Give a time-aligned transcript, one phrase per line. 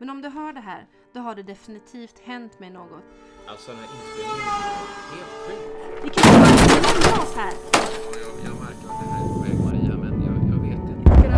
[0.00, 3.04] Men om du hör det här, då har det definitivt hänt mig något.
[3.46, 6.04] Alltså den här inspelningen är helt sjuk.
[6.04, 7.52] Vi kan ju bara lämna oss här.
[7.72, 11.28] Jag, jag märker att det här är på väg Maria, men jag, jag vet inte.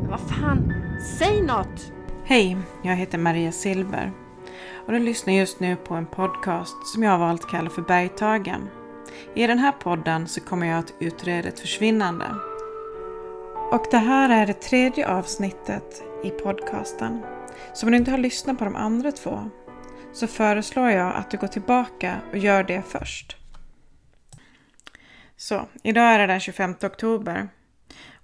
[0.00, 0.72] Men vad fan,
[1.18, 1.92] säg något!
[2.24, 4.12] Hej, jag heter Maria Silver
[4.86, 8.68] och du lyssnar just nu på en podcast som jag har valt kalla för Bergtagen.
[9.34, 12.26] I den här podden så kommer jag att utreda ett försvinnande.
[13.72, 17.22] Och det här är det tredje avsnittet i podcasten.
[17.72, 19.50] Så om du inte har lyssnat på de andra två
[20.12, 23.36] så föreslår jag att du går tillbaka och gör det först.
[25.36, 27.48] Så, idag är det den 25 oktober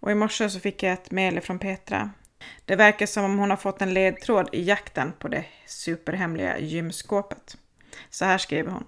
[0.00, 2.10] och i morse så fick jag ett mejl från Petra.
[2.64, 7.56] Det verkar som om hon har fått en ledtråd i jakten på det superhemliga gymskåpet.
[8.10, 8.84] Så här skriver hon.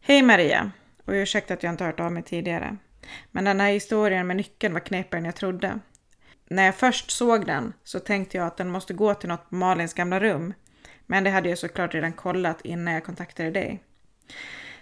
[0.00, 0.70] Hej Maria!
[1.04, 2.76] Och ursäkta att jag inte hört av mig tidigare.
[3.30, 5.78] Men den här historien med nyckeln var knepigare än jag trodde.
[6.48, 9.54] När jag först såg den så tänkte jag att den måste gå till något på
[9.54, 10.54] Malins gamla rum.
[11.06, 13.82] Men det hade jag såklart redan kollat innan jag kontaktade dig.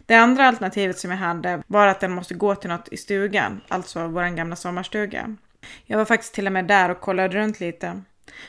[0.06, 3.60] Det andra alternativet som jag hade var att den måste gå till något i stugan,
[3.68, 5.36] alltså vår gamla sommarstuga.
[5.84, 8.02] Jag var faktiskt till och med där och kollade runt lite.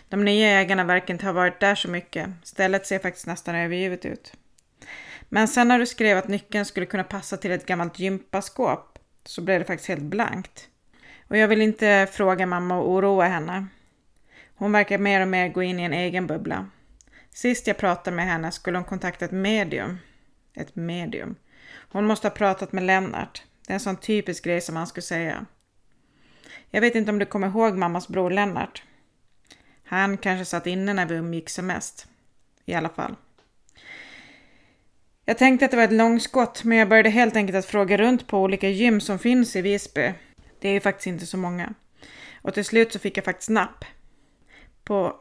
[0.09, 2.29] De nya ägarna verkar inte ha varit där så mycket.
[2.43, 4.33] Stället ser faktiskt nästan övergivet ut.
[5.29, 9.41] Men sen när du skrev att nyckeln skulle kunna passa till ett gammalt gympaskåp så
[9.41, 10.67] blev det faktiskt helt blankt.
[11.31, 13.67] Och jag vill inte fråga mamma och oroa henne.
[14.55, 16.69] Hon verkar mer och mer gå in i en egen bubbla.
[17.29, 19.97] Sist jag pratade med henne skulle hon kontakta ett medium.
[20.53, 21.35] Ett medium.
[21.91, 23.43] Hon måste ha pratat med Lennart.
[23.67, 25.45] Det är en sån typisk grej som han skulle säga.
[26.69, 28.83] Jag vet inte om du kommer ihåg mammas bror Lennart.
[29.83, 32.07] Han kanske satt inne när vi umgicks som mest.
[32.65, 33.15] I alla fall.
[35.25, 38.27] Jag tänkte att det var ett långskott, men jag började helt enkelt att fråga runt
[38.27, 40.13] på olika gym som finns i Visby.
[40.61, 41.73] Det är ju faktiskt inte så många.
[42.41, 43.85] Och till slut så fick jag faktiskt napp.
[44.83, 45.15] På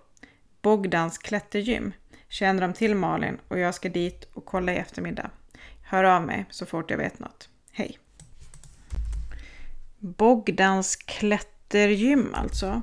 [0.63, 1.93] Bogdans klättergym
[2.29, 5.31] känner de till Malin och jag ska dit och kolla i eftermiddag.
[5.83, 7.49] Hör av mig så fort jag vet något.
[7.73, 7.99] Hej!
[9.99, 12.83] Bogdans klättergym alltså.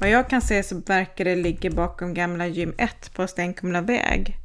[0.00, 4.36] Vad jag kan se så verkar det ligga bakom gamla gym 1 på Stenkumla väg.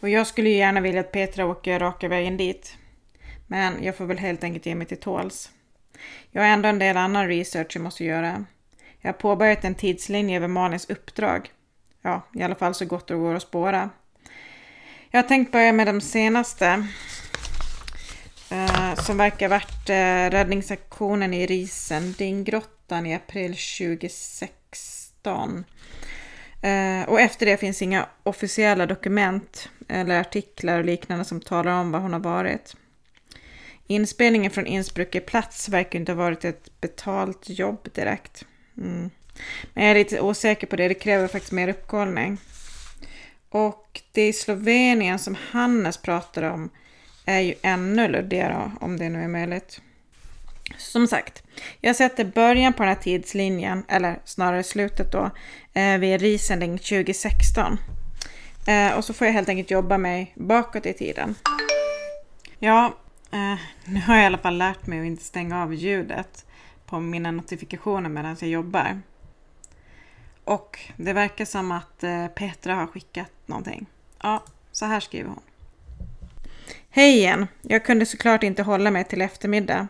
[0.00, 2.76] Och jag skulle ju gärna vilja att Petra åker raka vägen dit.
[3.52, 5.50] Men jag får väl helt enkelt ge mig till tåls.
[6.30, 8.44] Jag har ändå en del annan research jag måste göra.
[9.00, 11.50] Jag har påbörjat en tidslinje över Malins uppdrag.
[12.02, 13.90] Ja, i alla fall så gott det går att spåra.
[15.10, 16.86] Jag har tänkt börja med de senaste.
[18.50, 25.64] Eh, som verkar varit eh, räddningsaktionen i Risendinggrottan i april 2016.
[26.62, 31.92] Eh, och efter det finns inga officiella dokument eller artiklar och liknande som talar om
[31.92, 32.76] var hon har varit.
[33.92, 38.44] Inspelningen från Innsbruck plats verkar inte ha varit ett betalt jobb direkt.
[38.76, 39.10] Mm.
[39.74, 42.38] Men jag är lite osäker på det, det kräver faktiskt mer uppkollning.
[43.48, 46.70] Och det i Slovenien som Hannes pratar om
[47.24, 49.80] är ju ännu luddigare om det nu är möjligt.
[50.78, 51.42] Som sagt,
[51.80, 55.30] jag sätter början på den här tidslinjen, eller snarare slutet då,
[55.72, 57.78] eh, vid Riesending 2016.
[58.66, 61.34] Eh, och så får jag helt enkelt jobba mig bakåt i tiden.
[62.58, 62.94] Ja,
[63.32, 66.46] eh, nu har jag i alla fall lärt mig att inte stänga av ljudet
[66.86, 69.00] på mina notifikationer medan jag jobbar.
[70.44, 73.86] Och det verkar som att eh, Petra har skickat någonting.
[74.22, 74.42] Ja,
[74.72, 75.42] så här skriver hon.
[76.90, 77.46] Hej igen!
[77.62, 79.88] Jag kunde såklart inte hålla mig till eftermiddag.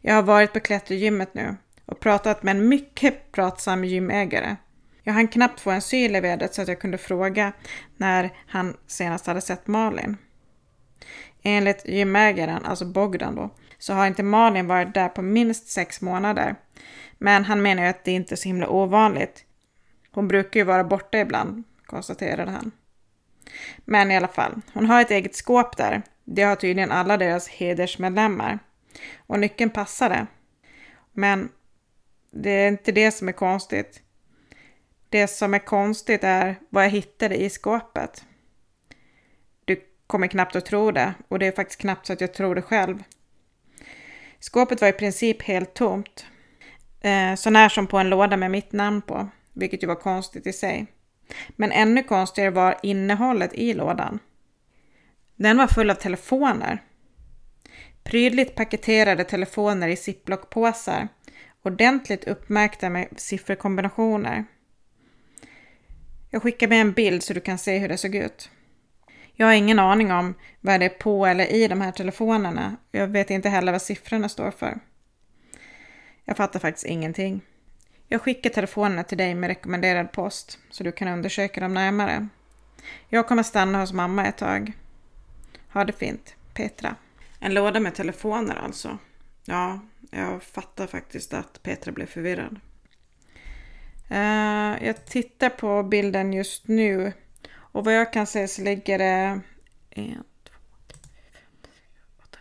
[0.00, 4.56] Jag har varit på klättergymmet nu och pratat med en mycket pratsam gymägare.
[5.02, 7.52] Jag hann knappt få en syl i vädret så att jag kunde fråga
[7.96, 10.16] när han senast hade sett Malin.
[11.42, 16.54] Enligt gymägaren, alltså Bogdan då, så har inte Malin varit där på minst sex månader.
[17.18, 19.44] Men han menar ju att det inte är så himla ovanligt.
[20.10, 22.70] Hon brukar ju vara borta ibland, konstaterade han.
[23.84, 26.02] Men i alla fall, hon har ett eget skåp där.
[26.24, 28.58] Det har tydligen alla deras hedersmedlemmar.
[29.26, 30.26] Och nyckeln passade.
[31.12, 31.48] Men
[32.30, 34.02] det är inte det som är konstigt.
[35.08, 38.24] Det som är konstigt är vad jag hittade i skåpet.
[40.08, 42.62] Kommer knappt att tro det och det är faktiskt knappt så att jag tror det
[42.62, 43.02] själv.
[44.40, 46.26] Skåpet var i princip helt tomt.
[47.00, 50.46] Eh, så när som på en låda med mitt namn på, vilket ju var konstigt
[50.46, 50.86] i sig.
[51.48, 54.18] Men ännu konstigare var innehållet i lådan.
[55.36, 56.82] Den var full av telefoner.
[58.04, 61.08] Prydligt paketerade telefoner i ziplockpåsar.
[61.62, 64.44] Ordentligt uppmärkta med sifferkombinationer.
[66.30, 68.50] Jag skickar med en bild så du kan se hur det såg ut.
[69.40, 72.76] Jag har ingen aning om vad det är på eller i de här telefonerna.
[72.90, 74.78] Jag vet inte heller vad siffrorna står för.
[76.24, 77.40] Jag fattar faktiskt ingenting.
[78.08, 82.28] Jag skickar telefonerna till dig med rekommenderad post så du kan undersöka dem närmare.
[83.08, 84.72] Jag kommer stanna hos mamma ett tag.
[85.72, 86.34] Ha det fint.
[86.54, 86.96] Petra.
[87.40, 88.98] En låda med telefoner alltså.
[89.44, 89.80] Ja,
[90.10, 92.60] jag fattar faktiskt att Petra blev förvirrad.
[94.08, 97.12] Eh, jag tittar på bilden just nu
[97.72, 99.40] och vad jag kan se så ligger det
[99.90, 100.54] en, två,
[100.86, 101.00] tre,
[101.32, 101.42] fem,
[102.22, 102.38] åtta,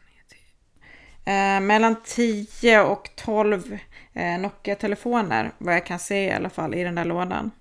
[1.23, 1.33] nio.
[1.33, 3.77] Eh, mellan 10 och 12
[4.13, 7.51] eh, Nokia-telefoner vad jag kan se i alla fall i den där lådan.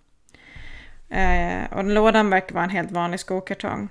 [1.08, 3.88] Eh, och den lådan verkar vara en helt vanlig skokartong.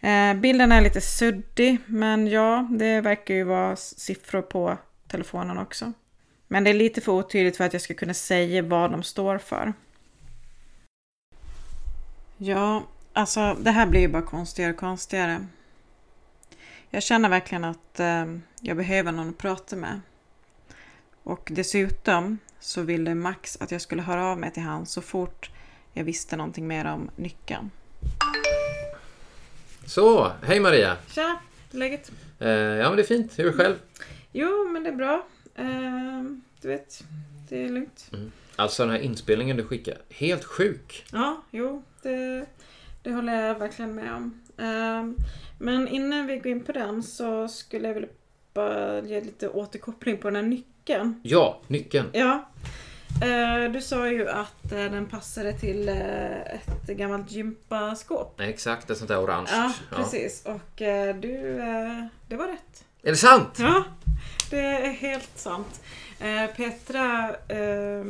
[0.00, 5.92] Eh, bilden är lite suddig men ja, det verkar ju vara siffror på telefonen också.
[6.48, 9.38] Men det är lite för otydligt för att jag ska kunna säga vad de står
[9.38, 9.72] för.
[12.46, 12.82] Ja,
[13.12, 15.46] alltså det här blir ju bara konstigare och konstigare.
[16.90, 18.24] Jag känner verkligen att eh,
[18.60, 20.00] jag behöver någon att prata med.
[21.22, 25.50] Och dessutom så ville Max att jag skulle höra av mig till han så fort
[25.92, 27.70] jag visste någonting mer om nyckeln.
[29.86, 30.96] Så, hej Maria!
[31.08, 32.12] Tja, läget?
[32.38, 33.76] Eh, ja men det är fint, hur är det själv?
[34.32, 35.26] Jo, men det är bra.
[35.54, 36.22] Eh,
[36.60, 37.04] du vet,
[37.54, 38.10] det är lugnt.
[38.56, 41.06] Alltså den här inspelningen du skickade, helt sjuk!
[41.12, 42.46] Ja, jo, det,
[43.02, 44.40] det håller jag verkligen med om.
[44.58, 45.16] Ehm,
[45.58, 48.08] men innan vi går in på den så skulle jag vilja
[48.54, 51.20] bara ge lite återkoppling på den här nyckeln.
[51.22, 52.10] Ja, nyckeln!
[52.12, 52.50] Ja.
[53.22, 58.40] Eh, du sa ju att eh, den passade till eh, ett gammalt gympaskåp.
[58.40, 59.50] Exakt, ett sånt där orange.
[59.52, 60.44] Ja, precis.
[60.44, 61.56] Och eh, du,
[62.28, 62.84] det var rätt.
[63.02, 63.56] Är det sant?
[63.58, 63.84] Ja,
[64.50, 65.80] det är helt sant.
[66.24, 68.04] Eh, Petra eh,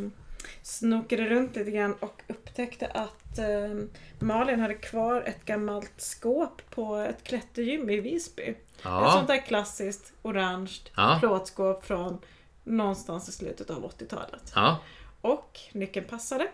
[0.62, 3.84] snokade runt lite grann och upptäckte att eh,
[4.18, 8.42] Malin hade kvar ett gammalt skåp på ett klättergym i Visby.
[8.42, 9.24] Ett sånt Ja.
[9.28, 11.16] där klassiskt orange Ja.
[11.20, 12.18] plåtskåp från
[12.64, 14.52] någonstans i slutet av 80-talet.
[14.54, 14.78] ja.
[15.20, 16.48] Och nyckeln passade.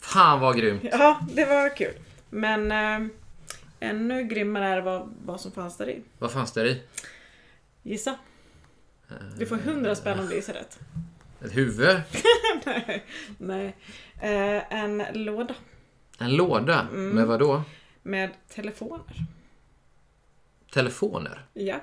[0.00, 0.82] Fan vad grymt!
[0.92, 1.94] Ja, det var kul.
[2.30, 3.08] Men eh,
[3.80, 6.02] ännu grymmare är vad, vad som fanns där i.
[6.18, 6.82] Vad fanns det i?
[7.82, 8.14] Gissa.
[9.38, 10.78] Du får 100 spänn om du gissar rätt.
[11.44, 12.02] Ett huvud?
[12.64, 13.04] nej.
[13.38, 13.76] nej.
[14.20, 15.54] Eh, en låda
[16.18, 16.80] En låda?
[16.80, 17.08] Mm.
[17.08, 17.62] Med vad då?
[18.02, 19.26] med telefoner.
[20.72, 21.46] Telefoner?
[21.52, 21.80] Ja.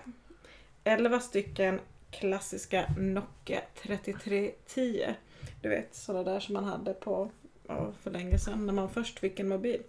[0.84, 1.80] 11 stycken
[2.12, 5.16] klassiska Nokia 3310.
[5.62, 7.32] Du vet, sådana där som man hade på
[7.68, 9.84] ja, för länge sedan när man först fick en mobil.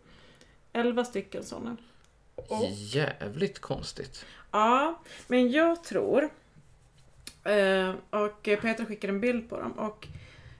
[0.72, 1.76] 11 stycken sådana.
[2.34, 4.24] Och, Jävligt konstigt.
[4.50, 6.28] ja, men jag tror
[8.10, 10.06] och Peter skickade en bild på dem och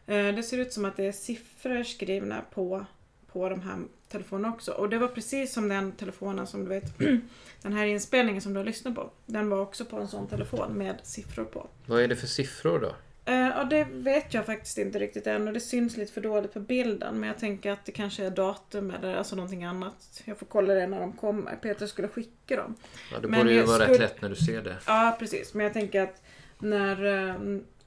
[0.07, 2.87] eh, det ser ut som att det är siffror skrivna på,
[3.33, 3.79] på de här
[4.09, 4.73] telefonerna också.
[4.73, 6.99] Och det var precis som den telefonen som du vet,
[7.63, 9.11] den här inspelningen som du har lyssnat på.
[9.27, 11.67] Den var också på en sån telefon med siffror på.
[11.87, 12.95] Vad är det för siffror då?
[13.33, 16.53] Eh, och det vet jag faktiskt inte riktigt än och det syns lite för dåligt
[16.53, 17.21] på bilden.
[17.21, 20.23] Men jag tänker att det kanske är datum eller alltså någonting annat.
[20.25, 21.57] Jag får kolla det när de kommer.
[21.57, 22.75] Peter skulle skicka dem.
[23.13, 24.77] Ja, det Men borde ju jag vara skulle- rätt lätt när du ser det.
[24.87, 25.55] Ja, precis.
[25.55, 26.23] Men jag tänker att
[26.61, 27.35] när eh,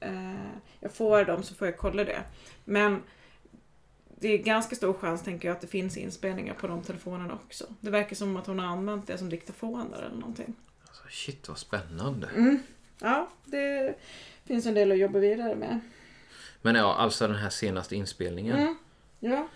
[0.00, 0.50] eh,
[0.80, 2.22] jag får dem så får jag kolla det.
[2.64, 3.02] Men
[4.20, 7.64] det är ganska stor chans, tänker jag, att det finns inspelningar på de telefonerna också.
[7.80, 10.54] Det verkar som att hon har använt det som diktafoner eller någonting.
[10.88, 12.26] Alltså, shit vad spännande.
[12.36, 12.58] Mm.
[13.00, 13.94] Ja, det
[14.44, 15.80] finns en del att jobba vidare med.
[16.62, 18.58] Men ja, alltså den här senaste inspelningen.
[18.58, 18.76] Mm.
[19.20, 19.48] Ja.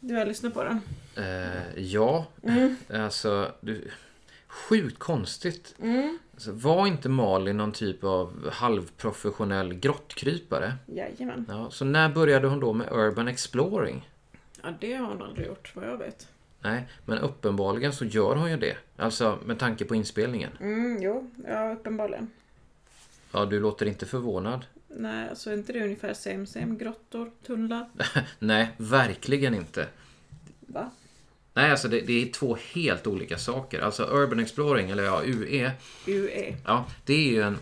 [0.00, 0.80] Du har lyssnat på den?
[1.16, 2.76] Eh, ja, Mm.
[2.94, 3.52] alltså...
[3.60, 3.90] Du,
[4.48, 5.74] sjukt konstigt.
[5.82, 6.18] Mm.
[6.34, 10.74] Alltså, var inte Malin någon typ av halvprofessionell grottkrypare?
[10.86, 11.46] Jajamän.
[11.48, 14.08] Ja, så när började hon då med Urban Exploring?
[14.62, 16.28] Ja, det har hon aldrig gjort, vad jag vet.
[16.60, 18.76] Nej, men uppenbarligen så gör hon ju det.
[18.96, 20.50] Alltså med tanke på inspelningen.
[20.60, 22.30] Mm, jo, ja, uppenbarligen.
[23.32, 24.64] Ja, du låter inte förvånad.
[24.88, 26.76] Nej, alltså är inte det ungefär same same?
[26.76, 27.88] Grottor, tunnlar?
[28.38, 29.86] Nej, verkligen inte.
[30.60, 30.90] Va?
[31.58, 33.80] Nej, alltså det, det är två helt olika saker.
[33.80, 35.72] Alltså Urban Exploring, eller ja, UE,
[36.06, 36.56] UE.
[36.64, 37.58] ja, det är ju en...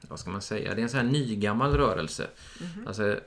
[0.00, 0.74] Vad ska man säga?
[0.74, 2.26] Det är en sån här nygammal rörelse.
[2.86, 3.20] Alltså,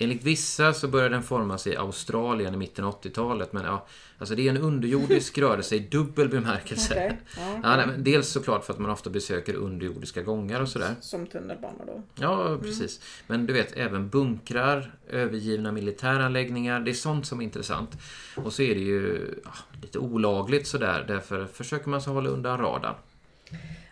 [0.00, 3.52] enligt vissa så började den formas i Australien i mitten av 80-talet.
[3.52, 3.86] Men ja,
[4.18, 6.94] alltså det är en underjordisk rörelse i dubbel bemärkelse.
[6.94, 7.18] Okej.
[7.36, 10.94] Ja, Ja, nej, dels såklart för att man ofta besöker underjordiska gångar och sådär.
[11.00, 12.02] Som tunnelbana då.
[12.14, 13.00] Ja, precis.
[13.26, 17.90] Men du vet, även bunkrar, övergivna militäranläggningar, det är sånt som är intressant.
[18.36, 19.50] Och så är det ju ja,
[19.82, 22.94] lite olagligt sådär, därför försöker man så hålla undan radarn.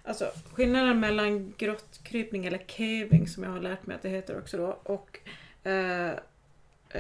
[0.06, 4.56] Alltså skillnaden mellan grottkrypning eller caving som jag har lärt mig att det heter också
[4.56, 5.18] då och
[5.64, 6.10] eh,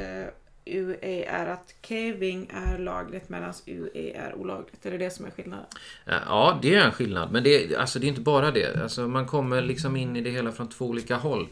[0.02, 0.28] eh,
[0.66, 4.86] UE är att caving är lagligt medan UE är olagligt.
[4.86, 5.66] Är det det som är skillnaden?
[6.06, 8.82] Eh, Ja, det är en skillnad, men det, är- alltså, det är inte bara det.
[8.82, 11.48] Alltså, man kommer liksom in i det hela från två olika håll.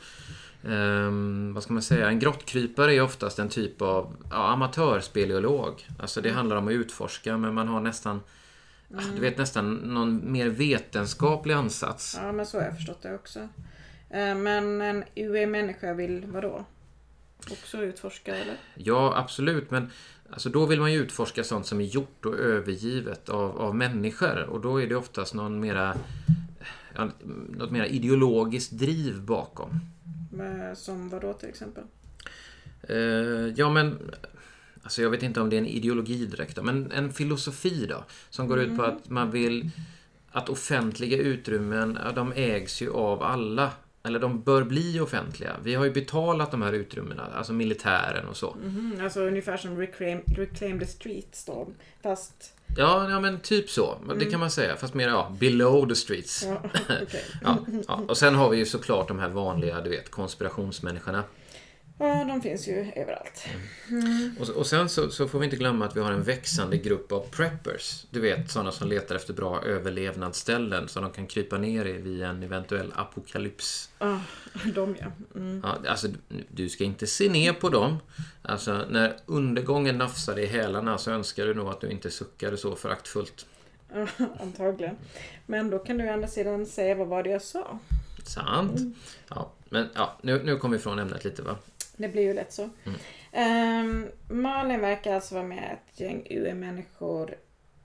[0.69, 2.09] ehm, vad ska man säga?
[2.09, 5.87] En grottkrypare är oftast en typ av ja, amatörspeleolog.
[5.99, 8.21] Alltså det handlar om att utforska men man har nästan
[9.15, 12.19] Du vet nästan någon mer vetenskaplig ansats.
[12.23, 13.39] Ja, men så har jag förstått det också.
[14.11, 16.65] Eh, Men en UE-människa vill vadå?
[17.51, 18.57] Också utforska eller?
[18.75, 19.71] Ja, absolut.
[19.71, 19.91] Men
[20.31, 24.43] alltså, då vill man ju utforska sånt som är gjort och övergivet av, av människor.
[24.43, 25.97] Och då är det oftast någon mera,
[27.49, 29.81] något mera ideologiskt driv bakom.
[30.33, 31.85] Med, som vadå till exempel?
[32.83, 32.97] Eh,
[33.57, 33.99] ja, men...
[34.85, 38.05] Alltså jag vet inte om det är en ideologi direkt då, men en filosofi då.
[38.31, 39.71] Som går ut på att man vill
[40.33, 43.71] att offentliga utrymmen, de ägs ju av alla.
[44.05, 45.57] Eller de bör bli offentliga.
[45.63, 48.57] Vi har ju betalat de här utrymmena, alltså militären och så.
[48.65, 51.69] Mhm, alltså ungefär som Reclaim, Reclaim the Streets då.
[52.03, 52.55] Fast...
[52.77, 53.99] Ja, ja men typ så.
[54.19, 54.77] Det kan man säga.
[54.77, 56.45] Fast mer ja, below the streets.
[56.47, 56.63] Ja,
[57.03, 57.25] okej.
[57.43, 58.01] Ja, ja.
[58.09, 61.25] Och sen har vi ju såklart de här vanliga, du vet, konspirationsmänniskorna.
[61.99, 63.47] Ja, de finns ju överallt.
[64.39, 67.13] Och, och sen så, så får vi inte glömma att vi har en växande grupp
[67.13, 68.07] av preppers.
[68.11, 72.23] Du vet, sådana som letar efter bra överlevnadsställen som de kan krypa ner i vid
[72.23, 73.91] en eventuell apokalyps.
[73.99, 74.21] Ja,
[74.75, 75.07] de ja.
[75.35, 75.61] Mm.
[75.65, 76.09] Ja, alltså,
[76.49, 77.99] du ska inte se ner på dem.
[78.43, 82.77] Alltså, när undergången nafsar i hälarna så önskar du nog att du inte suckade så
[82.77, 83.47] föraktfullt.
[83.95, 84.07] Ja,
[84.41, 84.97] Antagligen.
[85.47, 87.79] Men då kan du å andra sidan säga vad var det jag sa?
[88.25, 88.97] Sant.
[89.29, 91.57] Ja, men ja, nu, nu kommer vi från ämnet lite va?
[92.03, 92.71] Det blir ju lätt så.
[93.33, 97.35] Ehm, Malin verkar alltså vara med ett gäng UE-människor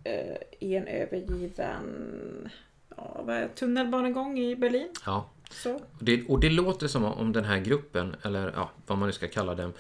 [0.04, 2.50] eh, i en övergiven
[2.98, 4.90] ja, tunnelbanegång i Berlin.
[5.06, 5.30] Ja.
[5.50, 5.76] Så.
[5.76, 9.14] Och det, och det låter som om den här gruppen, eller ja, vad man nu
[9.14, 9.74] ska kalla den,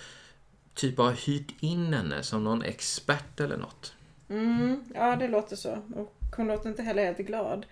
[0.73, 3.93] typ har hyrt in henne som någon expert eller något.
[4.29, 5.77] Mm, ja, det låter så.
[5.95, 7.65] Och hon låter inte heller helt glad.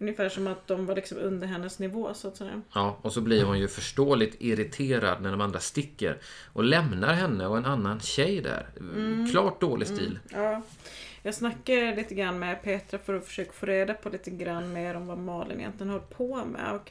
[0.00, 2.62] Ungefär som att de var liksom under hennes nivå så att säga.
[2.74, 6.18] Ja, och så blir hon ju förståeligt irriterad när de andra sticker
[6.52, 8.66] och lämnar henne och en annan tjej där.
[9.30, 10.18] Klart dålig stil.
[10.32, 10.62] Ja.
[11.22, 14.94] Jag snackade lite grann med Petra för att försöka få reda på lite grann mer
[14.94, 16.74] om vad Malin egentligen höll på med.
[16.74, 16.90] Och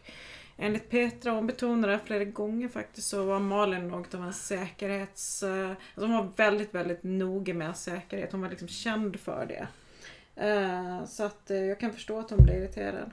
[0.57, 5.43] enligt Petra, hon betonade det flera gånger faktiskt, så var Malin något av en säkerhets...
[5.43, 8.31] Alltså hon var väldigt, väldigt noga med säkerhet.
[8.31, 9.67] Hon var liksom känd för det.
[10.39, 13.11] Eh, Så att eh, jag kan förstå att hon blev irriterad.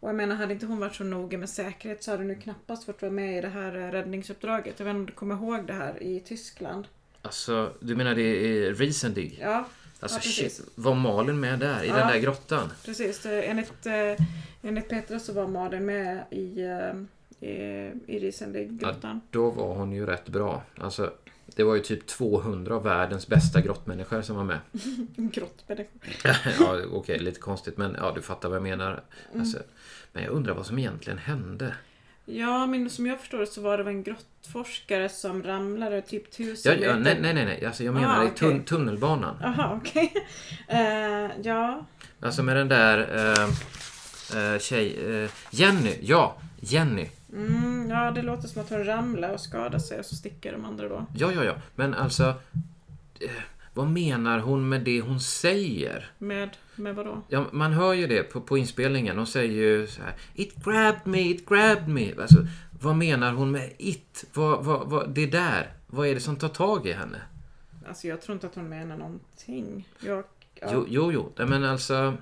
[0.00, 2.36] Och jag menar, hade inte hon varit så noga med säkerhet så hade hon ju
[2.40, 4.74] knappast fått vara med i det här eh, räddningsuppdraget.
[4.78, 6.86] Jag vet inte om du kommer ihåg det här i Tyskland.
[7.22, 9.38] Alltså, du menar det är Riesendig?
[9.42, 9.64] Ja,
[10.00, 11.96] Alltså Ja, shit, var Malin med där i Ja.
[11.96, 12.72] den där grottan?
[12.84, 14.26] Precis, enligt, eh,
[14.62, 16.60] enligt Petra så var Malin med i,
[17.40, 17.50] i,
[18.06, 19.20] i Riesenlig-grottan.
[19.30, 20.62] Då var hon ju rätt bra.
[20.78, 21.12] Alltså,
[21.54, 24.58] det var ju typ 200 av världens bästa grottmänniskor som var med.
[25.16, 25.88] Grottmänniska.
[26.60, 29.02] ja, okej, lite konstigt men ja, du fattar vad jag menar.
[29.28, 29.40] Mm.
[29.40, 29.58] Alltså,
[30.12, 31.74] men jag undrar vad som egentligen hände.
[32.26, 36.72] Ja, men som jag förstår det så var det en grottforskare som ramlade typ tusen
[36.80, 37.66] Ja, ja, nej, nej, nej, nej.
[37.66, 39.36] Alltså, jag menar Ah, i tun- tunnelbanan.
[39.42, 40.12] Jaha, okej.
[40.68, 41.86] Eh, ja,
[42.20, 45.14] Alltså med den där eh, eh, tjej...
[45.24, 46.36] Eh, Jenny, ja!
[46.60, 47.08] Jenny.
[47.34, 50.64] Mm, ja, det låter som att hon ramlade och skadade sig och så sticker de
[50.64, 51.06] andra då.
[51.14, 51.54] Ja, ja, ja.
[51.74, 52.34] Men alltså...
[53.20, 53.30] Eh,
[53.74, 56.10] vad menar hon med det hon säger?
[56.18, 57.22] Med, med vadå?
[57.28, 59.16] Ja, man hör ju det på, på inspelningen.
[59.16, 62.12] Hon säger ju så här, It grabbed me, it grabbed me.
[62.20, 62.46] Alltså,
[62.80, 64.24] vad menar hon med it?
[64.32, 65.72] Vad, vad, vad, det där.
[65.86, 67.20] Vad är det som tar tag i henne?
[67.88, 69.88] Alltså jag tror inte att hon menar någonting.
[70.00, 70.24] Jag,
[70.54, 71.46] ja, Jo, jo, jo.
[71.46, 72.14] Men alltså...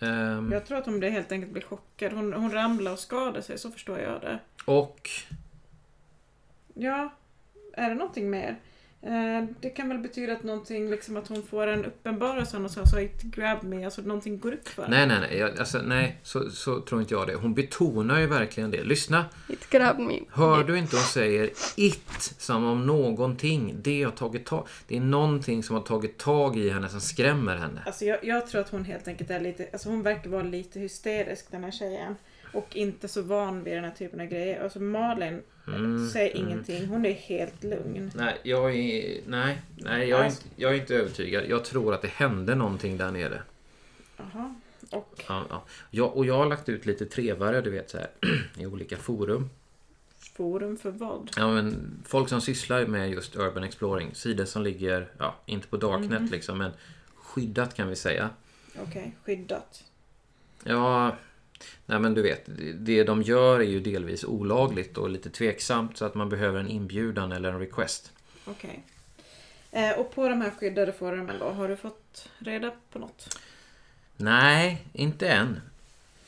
[0.00, 2.12] ehm, jag tror att hon blir helt enkelt blir chockad.
[2.12, 4.38] Hon, hon ramlade och skadade sig, så förstår jag det.
[4.64, 5.10] och...
[6.74, 7.10] Ja,
[7.72, 8.56] är det någonting mer?
[9.02, 12.86] Eh, det kan väl betyda att någonting, liksom att hon får en uppenbarelse och så,
[12.86, 14.96] så it grab me, alltså någonting går upp för henne.
[14.96, 15.38] Nej, nej, nej.
[15.38, 17.34] Jag, alltså, nej så, så tror inte jag det.
[17.34, 18.84] Hon betonar ju verkligen det.
[18.84, 19.24] Lyssna.
[19.48, 20.20] It grabbed me.
[20.30, 25.00] Hör du inte hon säger it som om någonting, det har tagit tag Det är
[25.00, 27.82] någonting som har tagit tag i henne som skrämmer henne.
[27.86, 30.80] Alltså jag, jag tror att hon helt enkelt är lite, alltså hon verkar vara lite
[30.80, 32.14] hysterisk den här tjejen.
[32.52, 34.62] Och inte så van vid den här typen av grejer.
[34.62, 38.10] Alltså Malin Mm, säger ingenting, hon är helt lugn.
[38.14, 41.44] Nej, jag är, nej, nej jag, är Alltså- inte, jag är inte övertygad.
[41.48, 43.42] Jag tror att det hände någonting där nere.
[44.16, 44.54] Jaha.
[44.90, 45.64] Och Ja, ja.
[45.90, 48.10] Jag, och jag har lagt ut lite trevare, du vet, så här,
[48.58, 49.50] i olika forum.
[50.36, 51.30] forum för vad?
[51.36, 54.14] Ja, men folk som sysslar med just urban exploring.
[54.14, 56.30] Sidor som ligger, ja, inte på darknet Mhm.
[56.30, 56.70] liksom, men
[57.14, 58.30] skyddat kan vi säga.
[58.78, 59.84] Okej, skyddat.
[60.64, 61.16] Ja,
[61.86, 62.42] nej men du vet,
[62.74, 66.68] det- de gör är ju delvis olagligt och lite tveksamt så att man behöver en
[66.68, 68.12] inbjudan eller en request.
[68.44, 68.82] Okej.
[69.72, 73.38] Eh, och på de här skyddade forumen då, har du fått reda på något?
[74.16, 75.60] Nej, inte än.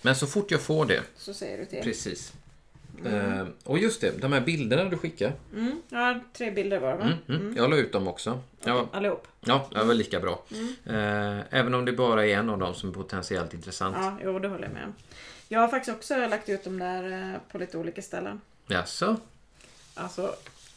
[0.02, 1.02] Men så fort jag får det.
[1.16, 1.82] Så säger du till.
[1.82, 2.32] Precis.
[3.06, 5.32] Eh, och just det, de här bilderna du skickade.
[5.54, 5.82] Mm.
[5.88, 7.12] Ja, tre bilder var det va?
[7.28, 7.56] Mm, mm.
[7.56, 8.40] Jag la ut dem också.
[8.64, 9.26] Ja, Allihop?
[9.40, 10.44] ja, det var lika bra.
[10.86, 13.96] Eh, även om det bara är en av dem som är potentiellt intressant.
[14.00, 14.94] Ja, jo det håller jag med om.
[15.48, 18.40] Jag har faktiskt också lagt ut dem där eh, på lite olika ställen.
[18.66, 19.16] Jaså?
[19.94, 20.34] Alltså,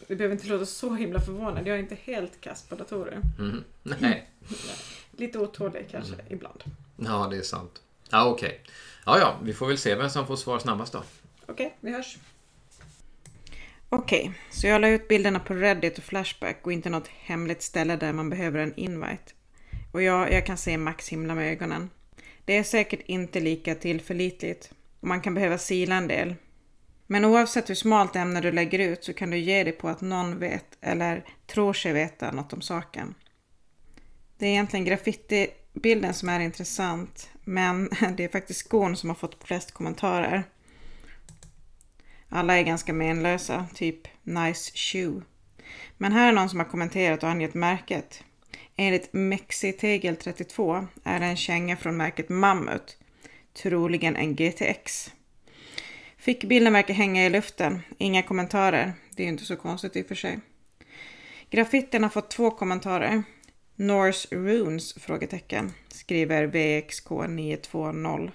[0.08, 1.68] vi behöver inte låta så himla förvånad.
[1.68, 3.20] Jag är inte helt kass på datorer.
[3.40, 3.64] Mhm.
[3.84, 4.30] Nej.
[5.18, 6.64] Lite otålig kanske ibland.
[6.98, 7.82] Ja, det är sant.
[8.10, 8.64] Ja, okej.
[9.06, 11.04] Ja, ja, vi får väl se vem som får svar snabbast då.
[11.54, 12.18] Okej, vi hörs.
[13.90, 17.96] Okej, så jag la ut bilderna på Reddit och Flashback och inte något hemligt ställe
[17.96, 19.34] där man behöver en invite.
[19.92, 21.90] Och ja, jag kan se Max himla med ögonen.
[22.46, 26.36] Det är säkert inte lika tillförlitligt och man kan behöva sila en del.
[27.08, 30.02] Men oavsett hur smalt ämne du lägger ut så kan du ge dig på att
[30.02, 33.16] någon vet eller tror sig veta något om saken.
[34.38, 39.44] Det är egentligen graffitibilden som är intressant, men det är faktiskt skon som har fått
[39.44, 40.44] flest kommentarer.
[42.36, 45.22] Alla är ganska menlösa, typ nice shoe.
[45.98, 48.24] Men här är någon som har kommenterat och angett märket.
[48.76, 52.98] Enligt Mexitegel32 är det en känga från märket Mammut,
[53.54, 55.12] troligen en GTX.
[56.18, 58.94] Fick bilden verkar hänga i luften, inga kommentarer.
[59.12, 60.40] Det är ju inte så konstigt i och för sig.
[61.50, 63.24] Graffiten har fått två kommentarer.
[63.76, 64.94] Norse Runes?
[64.94, 65.74] Frågetecken.
[65.88, 68.32] Skriver VXK920.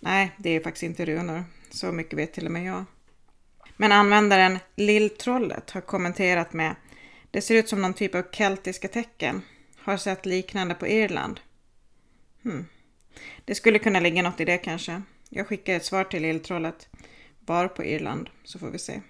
[0.00, 1.44] Nej, det är faktiskt inte runor.
[1.70, 2.84] Så mycket vet till och med jag.
[3.76, 6.76] Men användaren Lilltrollet har kommenterat med
[7.30, 9.42] Det ser ut som någon typ av keltiska tecken.
[9.78, 11.40] Har sett liknande på Irland.
[12.42, 12.66] Hmm.
[13.44, 15.02] Det skulle kunna ligga något i det kanske.
[15.28, 16.88] Jag skickar ett svar till Lilltrollet.
[17.40, 19.00] Var på Irland, så får vi se.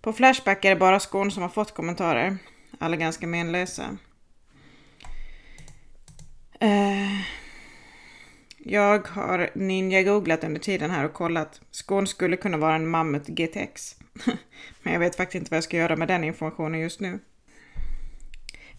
[0.00, 2.38] På Flashback är det bara skon som har fått kommentarer.
[2.78, 3.98] Alla ganska menlösa.
[6.60, 7.20] Eh,
[8.64, 11.60] jag har ninja-googlat under tiden här och kollat.
[11.70, 13.96] Skån skulle kunna vara en Mammut GTX.
[14.82, 17.18] Men jag vet faktiskt inte vad jag ska göra med den informationen just nu.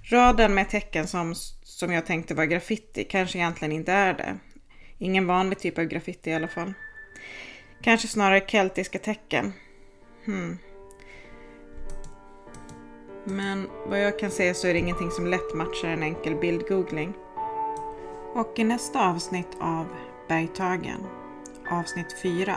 [0.04, 4.38] Raden med tecken som, som jag tänkte var graffiti kanske egentligen inte är det.
[4.98, 6.74] Ingen vanlig typ av graffiti i alla fall.
[7.82, 9.54] Kanske snarare keltiska tecken.
[10.26, 10.58] Hmm.
[13.26, 17.14] Men vad jag kan se så är det ingenting som lätt matchar en enkel bildgoogling.
[18.36, 19.86] Och i nästa avsnitt av
[20.28, 21.06] Bergtagen,
[21.72, 22.56] avsnitt 4,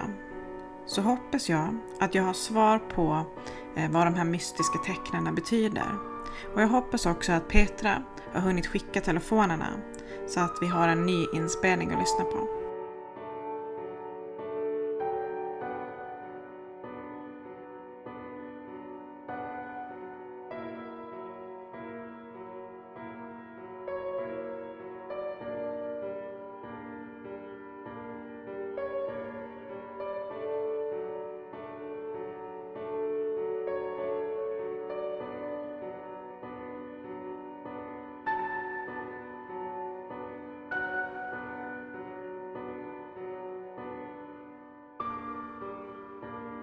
[0.86, 3.24] så hoppas jag att jag har svar på
[3.76, 5.98] eh, vad de här mystiska tecknen betyder.
[6.54, 9.68] Och jag hoppas också att Petra har hunnit skicka telefonerna
[10.26, 12.55] så att vi har en ny inspelning att lyssna på.